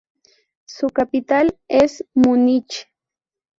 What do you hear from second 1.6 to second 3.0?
es Múnich.